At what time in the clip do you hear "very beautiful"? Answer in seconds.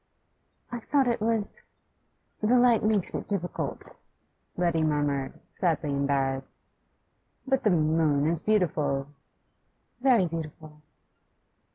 10.01-10.81